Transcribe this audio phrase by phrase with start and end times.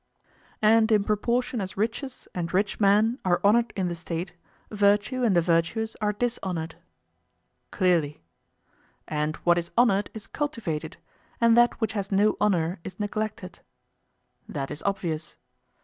[0.63, 4.33] And in proportion as riches and rich men are honoured in the State,
[4.71, 6.73] virtue and the virtuous are dishonoured.
[7.69, 8.19] Clearly.
[9.07, 10.97] And what is honoured is cultivated,
[11.39, 13.59] and that which has no honour is neglected.
[14.49, 15.37] That is obvious.